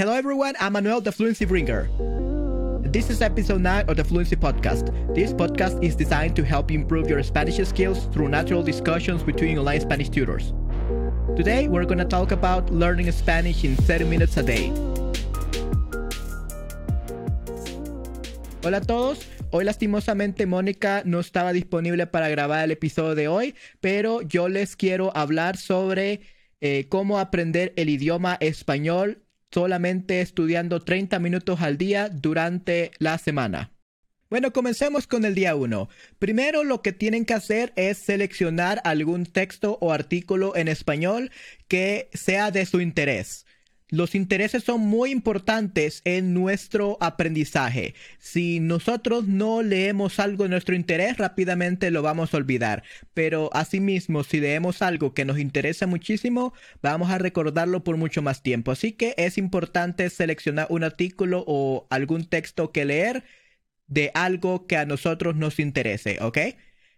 Hello 0.00 0.14
everyone, 0.14 0.54
I'm 0.58 0.72
Manuel, 0.72 1.02
the 1.02 1.12
Fluency 1.12 1.44
Bringer. 1.44 1.90
This 2.88 3.10
is 3.10 3.20
episode 3.20 3.60
9 3.60 3.84
of 3.86 3.98
the 3.98 4.02
Fluency 4.02 4.34
Podcast. 4.34 4.88
This 5.14 5.34
podcast 5.34 5.84
is 5.84 5.94
designed 5.94 6.34
to 6.36 6.42
help 6.42 6.70
improve 6.70 7.10
your 7.10 7.22
Spanish 7.22 7.60
skills 7.68 8.06
through 8.06 8.30
natural 8.30 8.62
discussions 8.62 9.22
between 9.22 9.58
online 9.58 9.82
Spanish 9.82 10.08
tutors. 10.08 10.54
Today, 11.36 11.68
we're 11.68 11.84
going 11.84 11.98
to 11.98 12.06
talk 12.06 12.32
about 12.32 12.70
learning 12.70 13.12
Spanish 13.12 13.62
in 13.62 13.76
30 13.76 14.06
minutes 14.06 14.38
a 14.38 14.42
day. 14.42 14.72
Hola 18.64 18.78
a 18.78 18.80
todos. 18.80 19.28
Hoy 19.50 19.64
lastimosamente 19.64 20.46
Mónica 20.46 21.02
no 21.04 21.20
estaba 21.20 21.52
disponible 21.52 22.06
para 22.06 22.30
grabar 22.30 22.64
el 22.64 22.70
episodio 22.70 23.14
de 23.14 23.28
hoy, 23.28 23.54
pero 23.82 24.22
yo 24.22 24.48
les 24.48 24.76
quiero 24.76 25.14
hablar 25.14 25.58
sobre 25.58 26.22
eh, 26.62 26.86
cómo 26.88 27.18
aprender 27.18 27.74
el 27.76 27.90
idioma 27.90 28.38
español 28.40 29.26
solamente 29.52 30.20
estudiando 30.20 30.80
30 30.80 31.18
minutos 31.18 31.60
al 31.60 31.78
día 31.78 32.08
durante 32.08 32.92
la 32.98 33.18
semana. 33.18 33.72
Bueno, 34.30 34.52
comencemos 34.52 35.08
con 35.08 35.24
el 35.24 35.34
día 35.34 35.56
1. 35.56 35.88
Primero 36.20 36.62
lo 36.62 36.82
que 36.82 36.92
tienen 36.92 37.24
que 37.24 37.34
hacer 37.34 37.72
es 37.74 37.98
seleccionar 37.98 38.80
algún 38.84 39.26
texto 39.26 39.76
o 39.80 39.92
artículo 39.92 40.54
en 40.54 40.68
español 40.68 41.32
que 41.66 42.08
sea 42.12 42.52
de 42.52 42.64
su 42.64 42.80
interés. 42.80 43.44
Los 43.90 44.14
intereses 44.14 44.62
son 44.64 44.80
muy 44.80 45.10
importantes 45.10 46.00
en 46.04 46.32
nuestro 46.32 46.96
aprendizaje. 47.00 47.94
Si 48.18 48.60
nosotros 48.60 49.26
no 49.26 49.62
leemos 49.62 50.20
algo 50.20 50.44
de 50.44 50.50
nuestro 50.50 50.74
interés, 50.74 51.18
rápidamente 51.18 51.90
lo 51.90 52.02
vamos 52.02 52.32
a 52.32 52.36
olvidar. 52.36 52.84
Pero 53.14 53.50
asimismo, 53.52 54.22
si 54.22 54.40
leemos 54.40 54.80
algo 54.82 55.12
que 55.12 55.24
nos 55.24 55.38
interesa 55.38 55.86
muchísimo, 55.86 56.54
vamos 56.82 57.10
a 57.10 57.18
recordarlo 57.18 57.82
por 57.82 57.96
mucho 57.96 58.22
más 58.22 58.42
tiempo. 58.42 58.70
Así 58.70 58.92
que 58.92 59.14
es 59.16 59.38
importante 59.38 60.08
seleccionar 60.08 60.68
un 60.70 60.84
artículo 60.84 61.44
o 61.46 61.86
algún 61.90 62.24
texto 62.24 62.72
que 62.72 62.84
leer 62.84 63.24
de 63.88 64.12
algo 64.14 64.66
que 64.66 64.76
a 64.76 64.86
nosotros 64.86 65.36
nos 65.36 65.58
interese, 65.58 66.18
¿ok? 66.20 66.38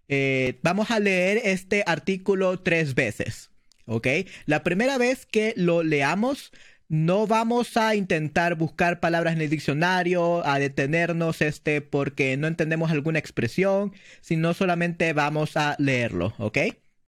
Eh, 0.08 0.58
vamos 0.62 0.90
a 0.90 1.00
leer 1.00 1.40
este 1.44 1.84
artículo 1.86 2.60
tres 2.60 2.94
veces, 2.94 3.50
¿ok? 3.86 4.08
La 4.44 4.62
primera 4.62 4.98
vez 4.98 5.24
que 5.24 5.54
lo 5.56 5.82
leamos, 5.82 6.52
no 6.88 7.26
vamos 7.26 7.76
a 7.76 7.94
intentar 7.94 8.54
buscar 8.56 9.00
palabras 9.00 9.34
en 9.34 9.40
el 9.40 9.50
diccionario, 9.50 10.46
a 10.46 10.58
detenernos 10.58 11.40
este 11.40 11.80
porque 11.80 12.36
no 12.36 12.46
entendemos 12.46 12.90
alguna 12.90 13.18
expresión, 13.18 13.92
sino 14.20 14.54
solamente 14.54 15.12
vamos 15.12 15.56
a 15.56 15.74
leerlo, 15.78 16.34
¿ok? 16.38 16.58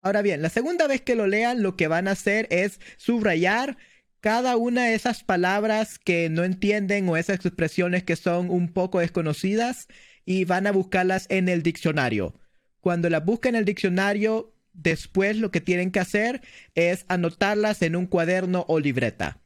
Ahora 0.02 0.22
bien, 0.22 0.42
la 0.42 0.50
segunda 0.50 0.86
vez 0.88 1.00
que 1.00 1.14
lo 1.14 1.26
lean, 1.26 1.62
lo 1.62 1.76
que 1.76 1.88
van 1.88 2.08
a 2.08 2.12
hacer 2.12 2.48
es 2.50 2.80
subrayar 2.96 3.76
cada 4.20 4.56
una 4.56 4.86
de 4.86 4.94
esas 4.94 5.24
palabras 5.24 5.98
que 5.98 6.28
no 6.28 6.44
entienden 6.44 7.08
o 7.08 7.16
esas 7.16 7.44
expresiones 7.44 8.04
que 8.04 8.16
son 8.16 8.50
un 8.50 8.72
poco 8.72 9.00
desconocidas 9.00 9.88
y 10.24 10.44
van 10.44 10.66
a 10.66 10.72
buscarlas 10.72 11.26
en 11.28 11.48
el 11.48 11.62
diccionario. 11.62 12.34
Cuando 12.80 13.10
las 13.10 13.24
busquen 13.24 13.54
en 13.54 13.60
el 13.60 13.64
diccionario, 13.64 14.54
después 14.72 15.36
lo 15.36 15.50
que 15.50 15.60
tienen 15.60 15.90
que 15.90 16.00
hacer 16.00 16.42
es 16.74 17.04
anotarlas 17.08 17.82
en 17.82 17.96
un 17.96 18.06
cuaderno 18.06 18.64
o 18.68 18.80
libreta 18.80 19.41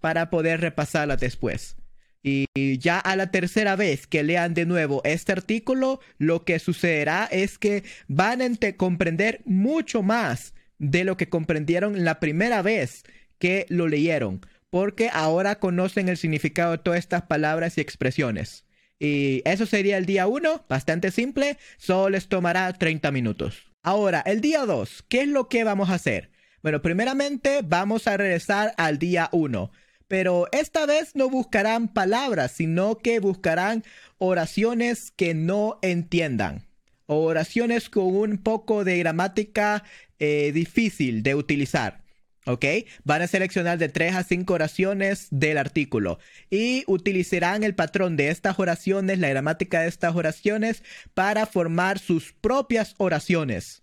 para 0.00 0.30
poder 0.30 0.60
repasarla 0.60 1.16
después. 1.16 1.76
Y 2.22 2.78
ya 2.78 2.98
a 2.98 3.16
la 3.16 3.30
tercera 3.30 3.76
vez 3.76 4.06
que 4.06 4.22
lean 4.22 4.52
de 4.54 4.66
nuevo 4.66 5.00
este 5.04 5.32
artículo, 5.32 6.00
lo 6.18 6.44
que 6.44 6.58
sucederá 6.58 7.28
es 7.30 7.58
que 7.58 7.84
van 8.08 8.42
a 8.42 8.72
comprender 8.76 9.40
mucho 9.44 10.02
más 10.02 10.54
de 10.78 11.04
lo 11.04 11.16
que 11.16 11.28
comprendieron 11.28 12.04
la 12.04 12.20
primera 12.20 12.62
vez 12.62 13.04
que 13.38 13.66
lo 13.68 13.88
leyeron, 13.88 14.40
porque 14.70 15.10
ahora 15.12 15.58
conocen 15.58 16.08
el 16.08 16.16
significado 16.16 16.72
de 16.72 16.78
todas 16.78 16.98
estas 16.98 17.22
palabras 17.22 17.78
y 17.78 17.80
expresiones. 17.80 18.64
Y 18.98 19.42
eso 19.44 19.64
sería 19.64 19.96
el 19.96 20.06
día 20.06 20.26
1, 20.26 20.66
bastante 20.68 21.12
simple, 21.12 21.56
solo 21.76 22.10
les 22.10 22.28
tomará 22.28 22.72
30 22.72 23.12
minutos. 23.12 23.70
Ahora, 23.82 24.22
el 24.26 24.40
día 24.40 24.66
2, 24.66 25.04
¿qué 25.08 25.22
es 25.22 25.28
lo 25.28 25.48
que 25.48 25.62
vamos 25.62 25.88
a 25.88 25.94
hacer? 25.94 26.30
Bueno, 26.62 26.82
primeramente 26.82 27.60
vamos 27.64 28.08
a 28.08 28.16
regresar 28.16 28.74
al 28.76 28.98
día 28.98 29.28
1 29.30 29.70
pero 30.08 30.46
esta 30.52 30.86
vez 30.86 31.14
no 31.14 31.28
buscarán 31.28 31.88
palabras, 31.88 32.52
sino 32.52 32.98
que 32.98 33.20
buscarán 33.20 33.84
oraciones 34.16 35.12
que 35.12 35.34
no 35.34 35.78
entiendan. 35.82 36.66
Oraciones 37.06 37.88
con 37.88 38.16
un 38.16 38.38
poco 38.38 38.84
de 38.84 38.98
gramática 38.98 39.84
eh, 40.18 40.50
difícil 40.52 41.22
de 41.22 41.34
utilizar. 41.34 42.02
¿Ok? 42.46 42.64
Van 43.04 43.20
a 43.20 43.26
seleccionar 43.26 43.76
de 43.76 43.90
3 43.90 44.14
a 44.14 44.24
5 44.24 44.54
oraciones 44.54 45.28
del 45.30 45.58
artículo 45.58 46.18
y 46.48 46.82
utilizarán 46.86 47.62
el 47.62 47.74
patrón 47.74 48.16
de 48.16 48.30
estas 48.30 48.58
oraciones, 48.58 49.18
la 49.18 49.28
gramática 49.28 49.82
de 49.82 49.88
estas 49.88 50.16
oraciones, 50.16 50.82
para 51.12 51.44
formar 51.44 51.98
sus 51.98 52.32
propias 52.32 52.94
oraciones. 52.96 53.82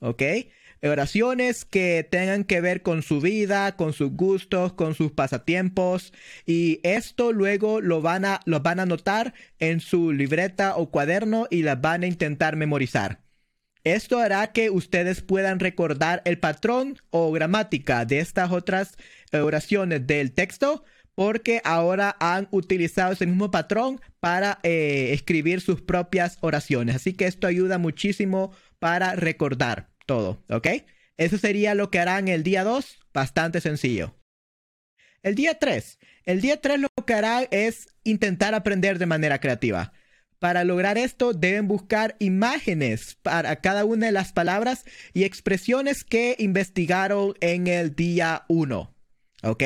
¿Ok? 0.00 0.22
Oraciones 0.82 1.64
que 1.64 2.06
tengan 2.08 2.44
que 2.44 2.60
ver 2.60 2.82
con 2.82 3.02
su 3.02 3.20
vida, 3.20 3.76
con 3.76 3.92
sus 3.92 4.12
gustos, 4.12 4.72
con 4.72 4.94
sus 4.94 5.12
pasatiempos 5.12 6.12
y 6.44 6.80
esto 6.82 7.32
luego 7.32 7.80
lo 7.80 8.02
van 8.02 8.24
a 8.24 8.40
lo 8.44 8.60
van 8.60 8.80
a 8.80 8.84
anotar 8.84 9.34
en 9.58 9.80
su 9.80 10.12
libreta 10.12 10.76
o 10.76 10.90
cuaderno 10.90 11.46
y 11.50 11.62
las 11.62 11.80
van 11.80 12.02
a 12.02 12.06
intentar 12.06 12.56
memorizar. 12.56 13.20
Esto 13.84 14.18
hará 14.18 14.48
que 14.48 14.68
ustedes 14.68 15.22
puedan 15.22 15.60
recordar 15.60 16.20
el 16.24 16.38
patrón 16.38 16.98
o 17.10 17.30
gramática 17.30 18.04
de 18.04 18.18
estas 18.18 18.50
otras 18.50 18.96
oraciones 19.32 20.06
del 20.06 20.32
texto 20.32 20.84
porque 21.14 21.62
ahora 21.64 22.16
han 22.20 22.46
utilizado 22.50 23.12
ese 23.12 23.26
mismo 23.26 23.50
patrón 23.50 24.00
para 24.20 24.58
eh, 24.62 25.10
escribir 25.12 25.60
sus 25.60 25.80
propias 25.80 26.36
oraciones. 26.40 26.96
Así 26.96 27.14
que 27.14 27.26
esto 27.26 27.46
ayuda 27.46 27.78
muchísimo 27.78 28.52
para 28.78 29.14
recordar 29.14 29.95
todo, 30.06 30.42
¿ok? 30.48 30.68
Eso 31.16 31.38
sería 31.38 31.74
lo 31.74 31.90
que 31.90 31.98
harán 31.98 32.28
el 32.28 32.42
día 32.42 32.64
2, 32.64 32.98
bastante 33.12 33.60
sencillo. 33.60 34.14
El 35.22 35.34
día 35.34 35.58
3. 35.58 35.98
El 36.24 36.40
día 36.40 36.60
3 36.60 36.80
lo 36.80 36.88
que 37.06 37.14
harán 37.14 37.46
es 37.50 37.88
intentar 38.04 38.54
aprender 38.54 38.98
de 38.98 39.06
manera 39.06 39.40
creativa. 39.40 39.92
Para 40.38 40.64
lograr 40.64 40.98
esto 40.98 41.32
deben 41.32 41.66
buscar 41.66 42.14
imágenes 42.18 43.16
para 43.22 43.56
cada 43.56 43.84
una 43.84 44.06
de 44.06 44.12
las 44.12 44.32
palabras 44.32 44.84
y 45.14 45.24
expresiones 45.24 46.04
que 46.04 46.36
investigaron 46.38 47.34
en 47.40 47.66
el 47.66 47.94
día 47.96 48.44
1. 48.48 48.94
¿Ok? 49.42 49.62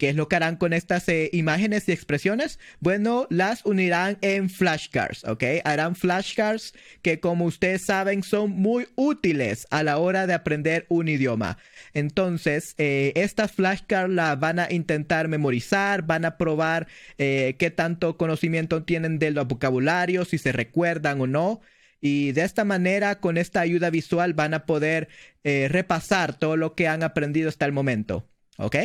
¿Qué 0.00 0.08
es 0.08 0.16
lo 0.16 0.28
que 0.28 0.36
harán 0.36 0.56
con 0.56 0.72
estas 0.72 1.06
eh, 1.10 1.28
imágenes 1.34 1.86
y 1.86 1.92
expresiones? 1.92 2.58
Bueno, 2.80 3.26
las 3.28 3.66
unirán 3.66 4.16
en 4.22 4.48
flashcards, 4.48 5.24
¿ok? 5.24 5.44
Harán 5.62 5.94
flashcards 5.94 6.72
que 7.02 7.20
como 7.20 7.44
ustedes 7.44 7.82
saben 7.82 8.22
son 8.22 8.52
muy 8.52 8.88
útiles 8.94 9.66
a 9.70 9.82
la 9.82 9.98
hora 9.98 10.26
de 10.26 10.32
aprender 10.32 10.86
un 10.88 11.08
idioma. 11.08 11.58
Entonces, 11.92 12.74
eh, 12.78 13.12
estas 13.14 13.52
flashcards 13.52 14.10
las 14.10 14.40
van 14.40 14.58
a 14.58 14.68
intentar 14.72 15.28
memorizar, 15.28 16.00
van 16.06 16.24
a 16.24 16.38
probar 16.38 16.86
eh, 17.18 17.56
qué 17.58 17.70
tanto 17.70 18.16
conocimiento 18.16 18.84
tienen 18.84 19.18
del 19.18 19.34
vocabulario, 19.34 20.24
si 20.24 20.38
se 20.38 20.52
recuerdan 20.52 21.20
o 21.20 21.26
no. 21.26 21.60
Y 22.00 22.32
de 22.32 22.44
esta 22.44 22.64
manera, 22.64 23.20
con 23.20 23.36
esta 23.36 23.60
ayuda 23.60 23.90
visual, 23.90 24.32
van 24.32 24.54
a 24.54 24.64
poder 24.64 25.08
repasar 25.44 26.38
todo 26.38 26.56
lo 26.56 26.74
que 26.74 26.88
han 26.88 27.02
aprendido 27.02 27.50
hasta 27.50 27.66
el 27.66 27.72
momento. 27.72 28.26
¿Ok? 28.56 28.76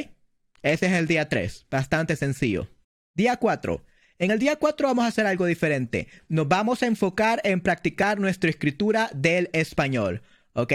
Ese 0.66 0.88
es 0.88 0.94
el 0.94 1.06
día 1.06 1.30
3, 1.30 1.68
bastante 1.70 2.16
sencillo. 2.16 2.68
Día 3.14 3.38
4. 3.38 3.86
En 4.18 4.32
el 4.32 4.40
día 4.40 4.56
4 4.56 4.88
vamos 4.88 5.06
a 5.06 5.10
hacer 5.10 5.28
algo 5.28 5.46
diferente. 5.46 6.08
Nos 6.28 6.48
vamos 6.48 6.82
a 6.82 6.88
enfocar 6.88 7.40
en 7.44 7.62
practicar 7.62 8.20
nuestra 8.20 8.50
escritura 8.50 9.12
del 9.14 9.52
español. 9.54 10.24
¿Ok? 10.54 10.74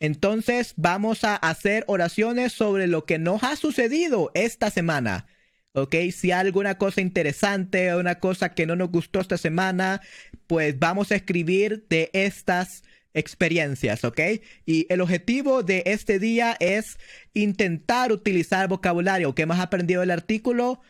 Entonces 0.00 0.72
vamos 0.78 1.22
a 1.22 1.36
hacer 1.36 1.84
oraciones 1.86 2.54
sobre 2.54 2.86
lo 2.86 3.04
que 3.04 3.18
nos 3.18 3.42
ha 3.44 3.56
sucedido 3.56 4.30
esta 4.32 4.70
semana. 4.70 5.26
¿ok? 5.74 5.94
Si 6.12 6.32
hay 6.32 6.40
alguna 6.40 6.78
cosa 6.78 7.02
interesante 7.02 7.92
o 7.92 8.00
una 8.00 8.18
cosa 8.20 8.54
que 8.54 8.64
no 8.64 8.74
nos 8.74 8.90
gustó 8.90 9.20
esta 9.20 9.36
semana, 9.36 10.00
pues 10.46 10.78
vamos 10.78 11.12
a 11.12 11.16
escribir 11.16 11.84
de 11.90 12.08
estas 12.14 12.84
experiencias, 13.16 14.04
¿ok? 14.04 14.20
Y 14.66 14.86
el 14.90 15.00
objetivo 15.00 15.62
de 15.62 15.82
este 15.86 16.18
día 16.18 16.56
es 16.60 16.98
intentar 17.34 18.12
utilizar 18.12 18.68
vocabulario 18.68 19.34
que 19.34 19.42
hemos 19.42 19.58
aprendido 19.58 20.02
el 20.02 20.10
artículo 20.10 20.80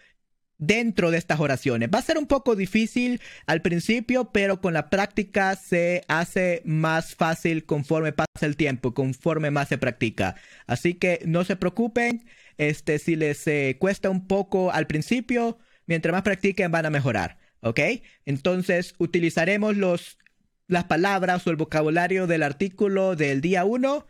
dentro 0.58 1.10
de 1.10 1.18
estas 1.18 1.38
oraciones. 1.38 1.88
Va 1.94 2.00
a 2.00 2.02
ser 2.02 2.18
un 2.18 2.26
poco 2.26 2.56
difícil 2.56 3.20
al 3.46 3.62
principio, 3.62 4.32
pero 4.32 4.60
con 4.60 4.74
la 4.74 4.90
práctica 4.90 5.54
se 5.54 6.02
hace 6.08 6.62
más 6.64 7.14
fácil 7.14 7.64
conforme 7.64 8.12
pasa 8.12 8.46
el 8.46 8.56
tiempo, 8.56 8.92
conforme 8.92 9.50
más 9.50 9.68
se 9.68 9.78
practica. 9.78 10.34
Así 10.66 10.94
que 10.94 11.20
no 11.24 11.44
se 11.44 11.56
preocupen, 11.56 12.26
este, 12.58 12.98
si 12.98 13.16
les 13.16 13.46
eh, 13.46 13.76
cuesta 13.78 14.10
un 14.10 14.26
poco 14.26 14.72
al 14.72 14.86
principio, 14.88 15.58
mientras 15.86 16.12
más 16.12 16.22
practiquen 16.22 16.72
van 16.72 16.86
a 16.86 16.90
mejorar. 16.90 17.38
¿Ok? 17.60 17.80
Entonces 18.24 18.94
utilizaremos 18.98 19.76
los 19.76 20.18
las 20.68 20.84
palabras 20.84 21.46
o 21.46 21.50
el 21.50 21.56
vocabulario 21.56 22.26
del 22.26 22.42
artículo 22.42 23.16
del 23.16 23.40
día 23.40 23.64
1 23.64 24.06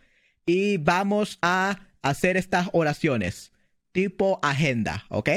y 0.47 0.79
vamos 0.79 1.39
a 1.43 1.81
hacer 2.03 2.37
estas 2.37 2.69
oraciones 2.73 3.53
tipo 3.97 4.39
agenda, 4.43 5.07
¿ok? 5.09 5.31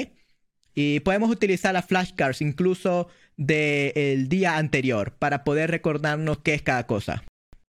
Y 0.74 1.00
podemos 1.00 1.32
utilizar 1.32 1.74
las 1.74 1.86
flashcards 1.86 2.42
incluso 2.42 3.08
del 3.38 4.28
día 4.28 4.58
anterior 4.58 5.14
para 5.18 5.46
poder 5.46 5.72
recordarnos 5.72 6.40
qué 6.40 6.56
es 6.56 6.62
cada 6.62 6.86
cosa. 6.86 7.24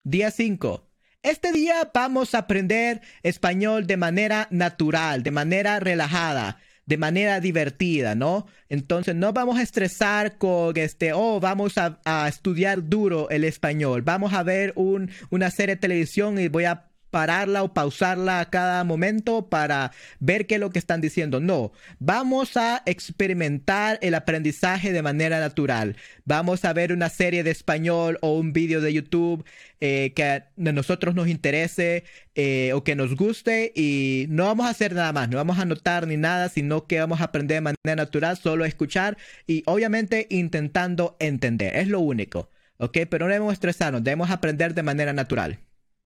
Día 0.03 0.31
5. 0.31 0.87
Este 1.23 1.53
día 1.53 1.91
vamos 1.95 2.35
a 2.35 2.41
aprender 2.41 3.01
español 3.23 3.87
de 3.87 3.97
manera 3.97 4.47
natural, 4.51 5.23
de 5.23 5.31
manera 5.31 5.81
relajada, 5.81 6.59
de 6.87 6.97
manera 6.97 7.41
divertida, 7.41 8.15
¿no? 8.15 8.47
Entonces 8.69 9.15
no 9.15 9.33
vamos 9.33 9.59
a 9.59 9.63
estresar 9.63 10.39
con 10.39 10.77
este, 10.77 11.13
oh, 11.13 11.41
vamos 11.41 11.75
a, 11.77 12.29
estudiar 12.29 12.89
duro 12.89 13.29
el 13.31 13.45
español, 13.45 14.03
vamos 14.03 14.33
a 14.33 14.43
ver 14.43 14.73
un, 14.77 15.11
una 15.31 15.51
serie 15.51 15.77
de 15.77 15.81
televisión 15.81 16.39
y 16.39 16.49
voy 16.49 16.65
a 16.65 16.91
pararla 17.15 17.63
o 17.63 17.73
pausarla 17.73 18.41
a 18.41 18.51
cada 18.51 18.83
momento 18.83 19.49
para 19.49 19.93
ver 20.19 20.49
qué 20.49 20.57
es 20.57 20.61
lo 20.61 20.71
que 20.71 20.81
están 20.81 21.01
diciendo. 21.01 21.39
No, 21.39 21.71
vamos 22.01 22.57
a 22.57 22.83
experimentar 22.87 24.01
el 24.03 24.17
aprendizaje 24.17 24.93
de 24.93 25.01
manera 25.01 25.39
natural. 25.39 25.95
Vamos 26.25 26.65
a 26.65 26.73
ver 26.73 26.93
una 26.93 27.11
serie 27.11 27.45
de 27.45 27.53
español 27.53 28.19
o 28.21 28.37
un 28.37 28.53
vídeo 28.53 28.81
de 28.81 28.93
YouTube 28.93 29.45
eh, 29.81 30.13
que 30.17 30.25
a 30.25 30.49
nosotros 30.57 31.15
nos 31.15 31.29
interese 31.29 32.03
eh, 32.35 32.73
o 32.75 32.83
que 32.83 32.97
nos 32.97 33.15
guste 33.15 33.71
y 33.77 34.27
no 34.29 34.47
vamos 34.47 34.67
a 34.67 34.71
hacer 34.71 34.93
nada 34.93 35.13
más, 35.13 35.29
no 35.29 35.37
vamos 35.37 35.61
a 35.61 35.63
anotar 35.63 36.09
ni 36.09 36.17
nada, 36.17 36.49
sino 36.49 36.89
que 36.89 36.99
vamos 36.99 37.21
a 37.21 37.25
aprender 37.27 37.59
de 37.59 37.61
manera 37.61 37.95
natural, 37.95 38.37
solo 38.37 38.65
escuchar 38.65 39.17
y 39.47 39.63
obviamente 39.67 40.27
intentando 40.31 41.17
entender. 41.21 41.77
Es 41.77 41.87
lo 41.87 42.01
único. 42.01 42.51
¿Ok? 42.79 42.99
Pero 43.09 43.27
no 43.27 43.33
debemos 43.33 43.53
estresarnos, 43.53 44.03
debemos 44.03 44.31
aprender 44.33 44.75
de 44.75 44.83
manera 44.83 45.13
natural. 45.13 45.61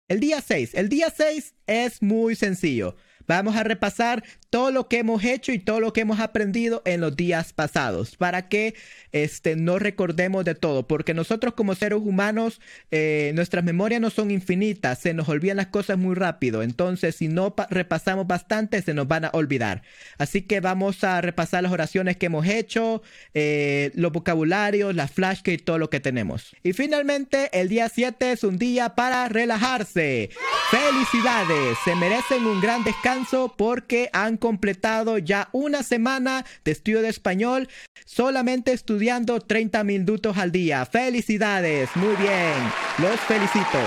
El 0.10 0.20
día 0.20 0.42
6. 0.42 0.72
El 0.74 0.90
día 0.90 1.14
6 1.16 1.54
es 1.68 2.02
muy 2.02 2.36
sencillo. 2.36 2.96
Vamos 3.30 3.56
a 3.56 3.64
repasar 3.64 4.24
todo 4.50 4.72
lo 4.72 4.88
que 4.88 4.98
hemos 4.98 5.24
hecho 5.24 5.52
y 5.52 5.60
todo 5.60 5.80
lo 5.80 5.94
que 5.94 6.02
hemos 6.02 6.20
aprendido 6.20 6.82
en 6.86 7.00
los 7.00 7.16
días 7.16 7.54
pasados 7.54 8.16
para 8.16 8.50
que 8.50 8.74
este, 9.12 9.56
no 9.56 9.78
recordemos 9.78 10.44
de 10.46 10.56
todo, 10.56 10.88
porque 10.88 11.14
nosotros 11.14 11.54
como 11.54 11.76
seres 11.76 12.00
humanos, 12.02 12.60
eh, 12.90 13.32
nuestras 13.36 13.64
memorias 13.64 14.02
no 14.02 14.10
son 14.10 14.32
infinitas, 14.32 14.98
se 14.98 15.14
nos 15.14 15.30
olvidan 15.30 15.58
las 15.58 15.68
cosas 15.68 16.00
muy 16.00 16.16
rápido, 16.16 16.64
entonces 16.64 17.18
si 17.18 17.28
no 17.28 17.54
repasamos 17.70 18.26
bastante 18.26 18.82
se 18.82 18.96
nos 18.96 19.08
van 19.08 19.26
a 19.26 19.30
olvidar. 19.34 19.84
Así 20.18 20.42
que 20.42 20.60
vamos 20.60 21.04
a 21.04 21.22
repasar 21.22 21.62
las 21.62 21.72
oraciones 21.72 22.18
que 22.18 22.26
hemos 22.26 22.48
hecho, 22.48 23.04
eh, 23.36 23.92
los 23.94 24.12
vocabularios, 24.12 24.96
las 24.96 25.12
flashcards 25.12 25.62
y 25.62 25.64
todo 25.64 25.78
lo 25.78 25.92
que 25.92 26.00
tenemos. 26.00 26.56
Y 26.64 26.74
finalmente, 26.74 27.52
el 27.54 27.70
día 27.70 27.90
7 27.90 28.32
es 28.32 28.44
un 28.44 28.58
día 28.58 28.96
para 28.96 29.30
relajarse. 29.30 30.32
¡Felicidades! 30.72 31.78
Se 31.86 31.96
merecen 31.96 32.48
un 32.48 32.60
gran 32.60 32.84
descanso 32.84 33.19
porque 33.58 34.10
han 34.14 34.38
completado 34.38 35.18
ya 35.18 35.50
una 35.52 35.84
semana 35.84 36.46
de 36.64 36.72
estudio 36.72 37.02
de 37.02 37.10
español 37.10 37.68
solamente 38.06 38.72
estudiando 38.72 39.40
30 39.40 39.84
minutos 39.84 40.38
al 40.38 40.52
día. 40.52 40.86
¡Felicidades! 40.86 41.90
Muy 41.96 42.16
bien. 42.16 42.54
Los 43.00 43.20
felicito. 43.22 43.80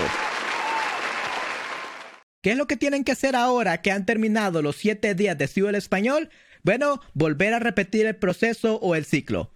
¿Qué 2.42 2.52
es 2.52 2.56
lo 2.56 2.66
que 2.66 2.76
tienen 2.76 3.04
que 3.04 3.12
hacer 3.12 3.36
ahora 3.36 3.80
que 3.80 3.90
han 3.90 4.04
terminado 4.04 4.62
los 4.62 4.76
7 4.76 5.14
días 5.14 5.38
de 5.38 5.44
estudio 5.44 5.66
del 5.66 5.76
español? 5.76 6.30
Bueno, 6.62 7.00
volver 7.14 7.54
a 7.54 7.58
repetir 7.58 8.06
el 8.06 8.16
proceso 8.16 8.76
o 8.76 8.94
el 8.94 9.04
ciclo. 9.04 9.52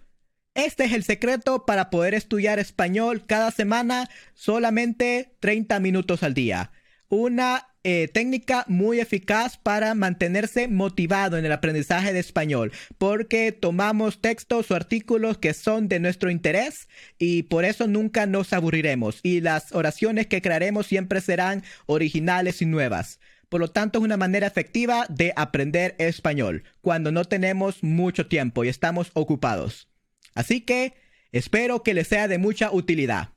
Este 0.53 0.85
es 0.85 0.93
el 0.93 1.03
secreto 1.03 1.65
para 1.65 1.89
poder 1.89 2.13
estudiar 2.13 2.57
español 2.59 3.25
cada 3.27 3.51
semana 3.51 4.09
solamente 4.33 5.35
30 5.39 5.79
minutos 5.79 6.23
al 6.23 6.33
día 6.33 6.71
una 7.09 7.67
eh, 7.89 8.09
técnica 8.09 8.65
muy 8.67 8.99
eficaz 8.99 9.55
para 9.55 9.95
mantenerse 9.95 10.67
motivado 10.67 11.37
en 11.37 11.45
el 11.45 11.53
aprendizaje 11.53 12.11
de 12.11 12.19
español, 12.19 12.73
porque 12.97 13.53
tomamos 13.53 14.19
textos 14.19 14.69
o 14.69 14.75
artículos 14.75 15.37
que 15.37 15.53
son 15.53 15.87
de 15.87 16.01
nuestro 16.01 16.29
interés 16.29 16.89
y 17.17 17.43
por 17.43 17.63
eso 17.63 17.87
nunca 17.87 18.25
nos 18.25 18.51
aburriremos 18.51 19.21
y 19.23 19.39
las 19.39 19.71
oraciones 19.71 20.27
que 20.27 20.41
crearemos 20.41 20.85
siempre 20.85 21.21
serán 21.21 21.63
originales 21.85 22.61
y 22.61 22.65
nuevas. 22.65 23.21
Por 23.47 23.61
lo 23.61 23.69
tanto, 23.69 23.99
es 23.99 24.03
una 24.03 24.17
manera 24.17 24.47
efectiva 24.47 25.05
de 25.07 25.31
aprender 25.37 25.95
español 25.97 26.65
cuando 26.81 27.13
no 27.13 27.23
tenemos 27.23 27.83
mucho 27.83 28.27
tiempo 28.27 28.65
y 28.65 28.67
estamos 28.67 29.11
ocupados. 29.13 29.87
Así 30.35 30.59
que 30.59 30.93
espero 31.31 31.83
que 31.83 31.93
les 31.93 32.09
sea 32.09 32.27
de 32.27 32.37
mucha 32.37 32.69
utilidad. 32.69 33.29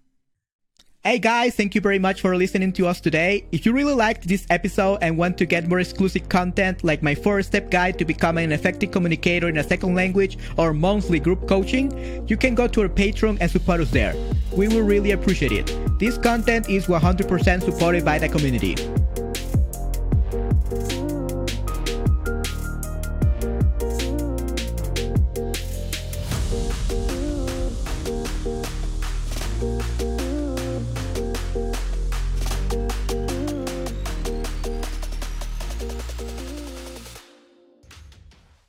Hey 1.03 1.19
guys, 1.19 1.55
thank 1.55 1.75
you 1.75 1.81
very 1.81 1.99
much 1.99 2.21
for 2.21 2.37
listening 2.37 2.75
to 2.75 2.87
us 2.87 3.01
today. 3.01 3.47
If 3.53 3.65
you 3.65 3.73
really 3.73 3.95
liked 3.95 4.29
this 4.29 4.47
episode 4.51 4.99
and 5.01 5.17
want 5.17 5.39
to 5.39 5.47
get 5.47 5.67
more 5.67 5.81
exclusive 5.81 6.29
content 6.29 6.85
like 6.85 7.03
my 7.03 7.15
four 7.15 7.41
step 7.41 7.71
guide 7.71 7.99
to 8.01 8.05
becoming 8.05 8.45
an 8.45 8.53
effective 8.53 8.91
communicator 8.91 9.49
in 9.49 9.57
a 9.57 9.65
second 9.65 9.95
language 9.95 10.37
or 10.59 10.75
monthly 10.75 11.19
group 11.19 11.49
coaching, 11.49 11.91
you 12.29 12.37
can 12.37 12.55
go 12.55 12.69
to 12.69 12.83
our 12.83 12.89
Patreon 12.91 13.39
and 13.41 13.51
support 13.51 13.81
us 13.81 13.91
there. 13.91 14.15
We 14.53 14.69
will 14.69 14.83
really 14.83 15.13
appreciate 15.13 15.53
it. 15.53 15.75
This 15.99 16.19
content 16.19 16.69
is 16.69 16.87
100% 16.87 17.63
supported 17.63 18.05
by 18.05 18.19
the 18.19 18.29
community. 18.29 18.77